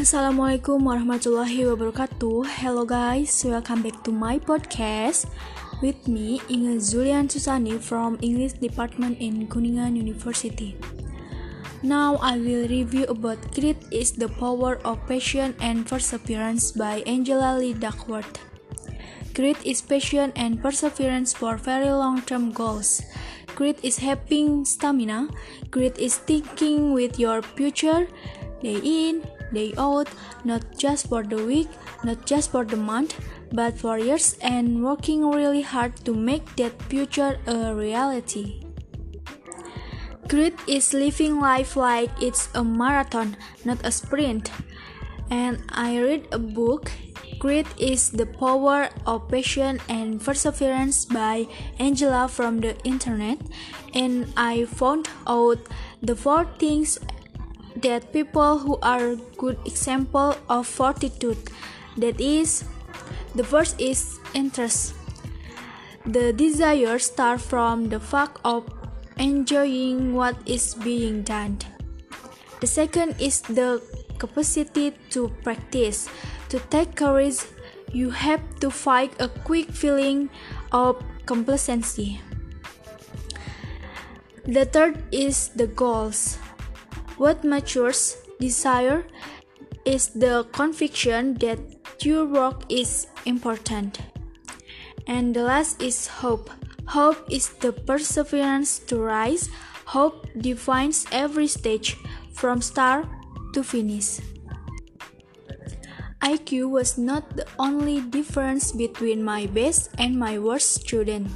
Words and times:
Assalamualaikum 0.00 0.88
warahmatullahi 0.88 1.68
wabarakatuh. 1.68 2.48
Hello 2.64 2.88
guys, 2.88 3.44
welcome 3.44 3.84
back 3.84 4.00
to 4.00 4.08
my 4.08 4.40
podcast 4.40 5.28
with 5.84 6.08
me 6.08 6.40
Inge 6.48 6.80
Zulian 6.80 7.28
Susani 7.28 7.76
from 7.76 8.16
English 8.24 8.56
Department 8.64 9.20
in 9.20 9.44
Kuningan 9.44 10.00
University. 10.00 10.72
Now 11.84 12.16
I 12.24 12.40
will 12.40 12.64
review 12.64 13.12
about 13.12 13.44
Grit 13.52 13.76
is 13.92 14.16
the 14.16 14.32
Power 14.40 14.80
of 14.88 15.04
Passion 15.04 15.52
and 15.60 15.84
Perseverance 15.84 16.72
by 16.72 17.04
Angela 17.04 17.60
Lee 17.60 17.76
Duckworth. 17.76 18.40
Grit 19.36 19.60
is 19.68 19.84
passion 19.84 20.32
and 20.32 20.64
perseverance 20.64 21.36
for 21.36 21.60
very 21.60 21.92
long-term 21.92 22.56
goals. 22.56 23.04
Grit 23.52 23.76
is 23.84 24.00
having 24.00 24.64
stamina. 24.64 25.28
Grit 25.68 26.00
is 26.00 26.16
thinking 26.16 26.96
with 26.96 27.20
your 27.20 27.44
future 27.44 28.08
day 28.64 28.80
in, 28.80 29.28
day 29.52 29.72
out, 29.78 30.08
not 30.44 30.62
just 30.78 31.08
for 31.08 31.22
the 31.22 31.44
week, 31.44 31.68
not 32.04 32.26
just 32.26 32.50
for 32.50 32.64
the 32.64 32.76
month, 32.76 33.18
but 33.52 33.78
for 33.78 33.98
years 33.98 34.36
and 34.40 34.82
working 34.84 35.28
really 35.28 35.62
hard 35.62 35.96
to 36.04 36.14
make 36.14 36.56
that 36.56 36.80
future 36.82 37.38
a 37.46 37.74
reality. 37.74 38.62
Grit 40.28 40.54
is 40.68 40.94
living 40.94 41.40
life 41.40 41.74
like 41.74 42.10
it's 42.22 42.48
a 42.54 42.62
marathon, 42.62 43.36
not 43.64 43.84
a 43.84 43.90
sprint. 43.90 44.50
And 45.28 45.62
I 45.70 45.98
read 45.98 46.28
a 46.30 46.38
book, 46.38 46.92
Grit 47.38 47.66
is 47.78 48.10
the 48.10 48.26
Power 48.26 48.90
of 49.06 49.28
Passion 49.28 49.80
and 49.88 50.20
Perseverance 50.20 51.04
by 51.04 51.46
Angela 51.78 52.28
from 52.28 52.60
the 52.60 52.78
internet, 52.84 53.38
and 53.94 54.32
I 54.36 54.66
found 54.66 55.08
out 55.26 55.58
the 56.02 56.14
four 56.14 56.44
things 56.58 56.98
that 57.76 58.12
people 58.12 58.58
who 58.58 58.78
are 58.82 59.16
good 59.36 59.58
example 59.64 60.36
of 60.48 60.66
fortitude. 60.66 61.38
That 61.96 62.20
is 62.20 62.64
the 63.34 63.44
first 63.44 63.80
is 63.80 64.18
interest. 64.34 64.94
The 66.06 66.32
desire 66.32 66.98
start 66.98 67.40
from 67.40 67.88
the 67.88 68.00
fact 68.00 68.38
of 68.44 68.66
enjoying 69.18 70.14
what 70.14 70.36
is 70.46 70.74
being 70.74 71.22
done. 71.22 71.58
The 72.60 72.66
second 72.66 73.20
is 73.20 73.42
the 73.42 73.82
capacity 74.18 74.92
to 75.10 75.28
practice. 75.42 76.08
To 76.48 76.58
take 76.70 76.96
courage 76.96 77.46
you 77.92 78.10
have 78.10 78.42
to 78.60 78.70
fight 78.70 79.12
a 79.18 79.28
quick 79.28 79.70
feeling 79.70 80.30
of 80.72 81.02
complacency. 81.26 82.20
The 84.46 84.64
third 84.64 85.02
is 85.12 85.50
the 85.54 85.66
goals 85.66 86.38
what 87.20 87.44
matures 87.44 88.16
desire 88.40 89.04
is 89.84 90.08
the 90.16 90.42
conviction 90.52 91.34
that 91.34 91.60
your 92.00 92.24
work 92.24 92.64
is 92.70 93.08
important. 93.26 94.00
And 95.06 95.36
the 95.36 95.42
last 95.42 95.82
is 95.82 96.06
hope. 96.06 96.48
Hope 96.88 97.20
is 97.28 97.50
the 97.60 97.72
perseverance 97.72 98.78
to 98.88 98.96
rise. 98.96 99.50
Hope 99.84 100.32
defines 100.40 101.04
every 101.12 101.46
stage 101.46 101.98
from 102.32 102.62
start 102.62 103.04
to 103.52 103.62
finish. 103.62 104.20
IQ 106.22 106.70
was 106.70 106.96
not 106.96 107.36
the 107.36 107.46
only 107.58 108.00
difference 108.00 108.72
between 108.72 109.22
my 109.22 109.44
best 109.44 109.90
and 109.98 110.16
my 110.16 110.38
worst 110.38 110.72
student. 110.72 111.28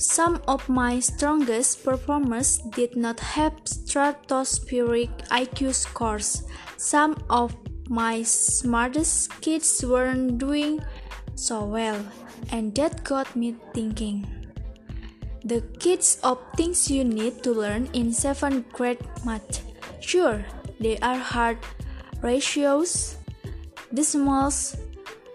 Some 0.00 0.40
of 0.48 0.66
my 0.66 0.98
strongest 0.98 1.84
performers 1.84 2.56
did 2.72 2.96
not 2.96 3.20
have 3.20 3.52
stratospheric 3.64 5.12
IQ 5.28 5.74
scores. 5.74 6.42
Some 6.78 7.22
of 7.28 7.54
my 7.86 8.22
smartest 8.22 9.28
kids 9.42 9.84
weren't 9.84 10.38
doing 10.38 10.80
so 11.34 11.64
well, 11.64 12.00
and 12.50 12.74
that 12.76 13.04
got 13.04 13.36
me 13.36 13.56
thinking. 13.74 14.24
The 15.44 15.60
kids 15.78 16.16
of 16.24 16.40
things 16.56 16.90
you 16.90 17.04
need 17.04 17.42
to 17.42 17.52
learn 17.52 17.90
in 17.92 18.08
7th 18.08 18.72
grade 18.72 19.04
math. 19.22 19.60
Sure, 20.00 20.42
they 20.80 20.96
are 21.04 21.20
hard 21.20 21.58
ratios, 22.22 23.18
decimals, 23.92 24.80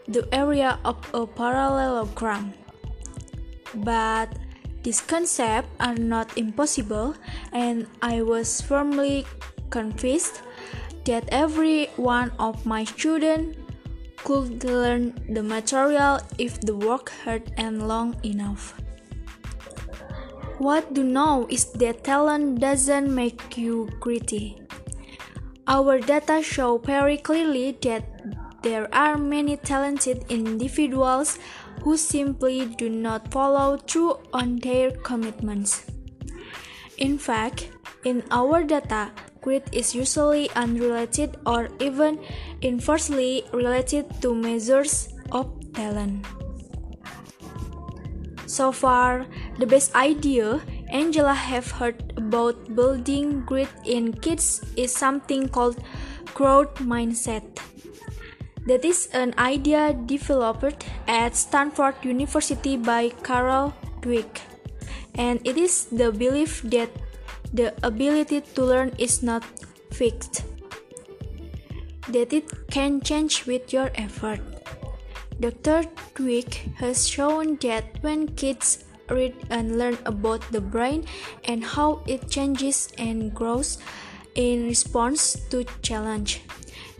the 0.08 0.28
area 0.34 0.80
of 0.84 0.98
a 1.14 1.28
parallelogram. 1.28 2.56
But 3.76 4.34
these 4.86 5.02
concepts 5.02 5.68
are 5.82 5.98
not 5.98 6.38
impossible, 6.38 7.18
and 7.52 7.88
I 8.06 8.22
was 8.22 8.62
firmly 8.62 9.26
convinced 9.74 10.46
that 11.10 11.26
every 11.34 11.90
one 11.98 12.30
of 12.38 12.68
my 12.70 12.86
students 12.86 13.58
could 14.22 14.64
learn 14.64 15.18
the 15.34 15.42
material 15.42 16.22
if 16.38 16.62
the 16.62 16.78
work 16.78 17.10
hard 17.26 17.50
and 17.58 17.88
long 17.88 18.14
enough. 18.22 18.78
What 20.62 20.94
do 20.94 21.04
know 21.04 21.48
is 21.50 21.66
that 21.82 22.04
talent 22.06 22.62
doesn't 22.62 23.10
make 23.10 23.58
you 23.58 23.90
gritty. 24.00 24.62
Our 25.66 25.98
data 25.98 26.44
show 26.46 26.78
very 26.78 27.18
clearly 27.18 27.74
that 27.82 28.06
there 28.62 28.86
are 28.94 29.18
many 29.18 29.58
talented 29.58 30.26
individuals 30.30 31.40
who 31.86 31.96
simply 31.96 32.66
do 32.66 32.90
not 32.90 33.30
follow 33.30 33.78
through 33.78 34.18
on 34.34 34.58
their 34.58 34.90
commitments. 35.06 35.86
In 36.98 37.20
fact, 37.22 37.70
in 38.04 38.24
our 38.32 38.64
data, 38.64 39.14
grit 39.42 39.70
is 39.72 39.94
usually 39.94 40.50
unrelated 40.58 41.38
or 41.46 41.70
even 41.80 42.18
inversely 42.62 43.46
related 43.54 44.10
to 44.26 44.34
measures 44.34 45.14
of 45.32 45.46
talent. 45.78 46.26
So 48.48 48.72
far, 48.72 49.28
the 49.60 49.68
best 49.70 49.94
idea 49.94 50.66
Angela 50.90 51.36
have 51.36 51.70
heard 51.70 52.18
about 52.18 52.74
building 52.74 53.46
grit 53.46 53.70
in 53.86 54.14
kids 54.26 54.66
is 54.76 54.90
something 54.90 55.50
called 55.50 55.78
growth 56.34 56.82
mindset. 56.82 57.46
That 58.66 58.84
is 58.84 59.08
an 59.14 59.36
idea 59.38 59.94
developed 59.94 60.86
at 61.08 61.36
Stanford 61.36 61.96
University 62.02 62.78
by 62.78 63.10
Carol 63.22 63.74
Dweck, 64.02 64.42
and 65.14 65.40
it 65.46 65.56
is 65.56 65.86
the 65.86 66.12
belief 66.12 66.64
that 66.74 66.90
the 67.54 67.74
ability 67.84 68.42
to 68.42 68.66
learn 68.66 68.92
is 68.98 69.22
not 69.22 69.46
fixed, 69.92 70.44
that 72.10 72.34
it 72.34 72.50
can 72.72 73.02
change 73.02 73.46
with 73.46 73.72
your 73.72 73.92
effort. 73.94 74.42
Dr. 75.40 75.84
Dweck 76.16 76.76
has 76.82 77.08
shown 77.08 77.58
that 77.62 78.02
when 78.02 78.34
kids 78.34 78.84
read 79.10 79.36
and 79.52 79.78
learn 79.78 80.00
about 80.06 80.42
the 80.52 80.62
brain 80.62 81.06
and 81.44 81.64
how 81.64 82.02
it 82.08 82.30
changes 82.30 82.90
and 82.98 83.34
grows 83.34 83.78
in 84.34 84.66
response 84.66 85.38
to 85.52 85.66
challenge 85.84 86.42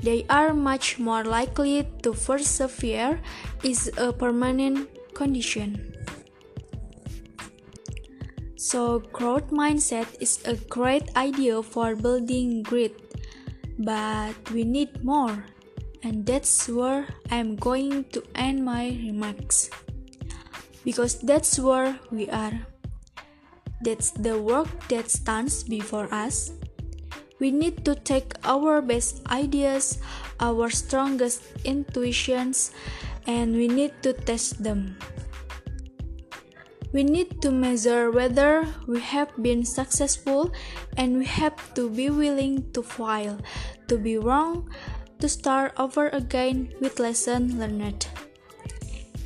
they 0.02 0.26
are 0.30 0.54
much 0.54 1.00
more 1.00 1.24
likely 1.24 1.88
to 2.04 2.14
persevere 2.14 3.22
is 3.64 3.92
a 3.98 4.12
permanent 4.12 4.90
condition. 5.14 5.96
So, 8.56 9.00
growth 9.14 9.52
mindset 9.52 10.10
is 10.20 10.42
a 10.46 10.56
great 10.56 11.16
idea 11.16 11.62
for 11.62 11.96
building 11.96 12.64
grit, 12.64 12.98
but 13.78 14.34
we 14.52 14.64
need 14.64 15.04
more, 15.04 15.46
and 16.04 16.26
that's 16.26 16.68
where 16.68 17.06
I'm 17.30 17.56
going 17.56 18.06
to 18.12 18.24
end 18.34 18.66
my 18.66 18.90
remarks. 19.06 19.70
Because 20.84 21.22
that's 21.22 21.60
where 21.60 22.00
we 22.12 22.30
are. 22.30 22.66
That's 23.82 24.10
the 24.12 24.42
work 24.42 24.70
that 24.90 25.12
stands 25.12 25.64
before 25.64 26.12
us 26.14 26.50
we 27.40 27.52
need 27.52 27.84
to 27.86 27.96
take 27.96 28.34
our 28.44 28.82
best 28.82 29.22
ideas, 29.28 30.00
our 30.40 30.70
strongest 30.70 31.44
intuitions, 31.64 32.72
and 33.28 33.56
we 33.56 33.68
need 33.68 33.92
to 34.04 34.14
test 34.14 34.64
them. 34.64 34.98
We 36.94 37.04
need 37.04 37.42
to 37.42 37.52
measure 37.52 38.10
whether 38.10 38.64
we 38.88 39.02
have 39.02 39.28
been 39.44 39.66
successful 39.66 40.54
and 40.96 41.18
we 41.18 41.26
have 41.26 41.60
to 41.76 41.90
be 41.90 42.10
willing 42.10 42.72
to 42.72 42.82
fail, 42.82 43.38
to 43.90 43.98
be 43.98 44.18
wrong, 44.18 44.72
to 45.20 45.28
start 45.28 45.74
over 45.76 46.08
again 46.10 46.72
with 46.80 47.00
lesson 47.00 47.60
learned. 47.60 48.08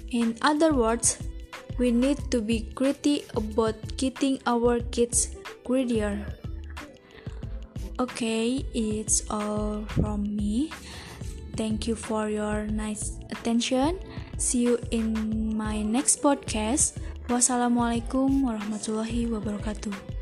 In 0.10 0.36
other 0.42 0.74
words, 0.74 1.22
we 1.78 1.92
need 1.92 2.32
to 2.32 2.42
be 2.42 2.66
gritty 2.74 3.26
about 3.36 3.78
getting 3.98 4.42
our 4.48 4.80
kids 4.90 5.36
greedier. 5.64 6.39
Okay, 8.00 8.64
it's 8.72 9.28
all 9.28 9.84
from 9.92 10.24
me. 10.24 10.72
Thank 11.60 11.84
you 11.84 12.00
for 12.00 12.32
your 12.32 12.64
nice 12.64 13.20
attention. 13.28 14.00
See 14.40 14.64
you 14.64 14.80
in 14.96 15.12
my 15.60 15.84
next 15.84 16.24
podcast. 16.24 16.96
Wassalamualaikum 17.28 18.48
warahmatullahi 18.48 19.28
wabarakatuh. 19.28 20.19